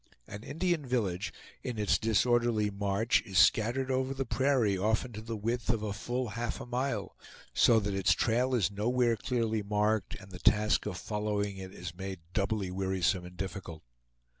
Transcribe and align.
An 0.27 0.41
Indian 0.43 0.83
village, 0.83 1.31
in 1.61 1.77
its 1.77 1.99
disorderly 1.99 2.71
march, 2.71 3.21
is 3.23 3.37
scattered 3.37 3.91
over 3.91 4.15
the 4.15 4.25
prairie, 4.25 4.75
often 4.75 5.13
to 5.13 5.21
the 5.21 5.37
width 5.37 5.69
of 5.69 5.95
full 5.95 6.29
half 6.29 6.59
a 6.59 6.65
mile; 6.65 7.15
so 7.53 7.79
that 7.79 7.93
its 7.93 8.13
trail 8.13 8.55
is 8.55 8.71
nowhere 8.71 9.15
clearly 9.15 9.61
marked, 9.61 10.15
and 10.15 10.31
the 10.31 10.39
task 10.39 10.87
of 10.87 10.97
following 10.97 11.57
it 11.57 11.71
is 11.71 11.95
made 11.95 12.21
doubly 12.33 12.71
wearisome 12.71 13.25
and 13.25 13.37
difficult. 13.37 13.83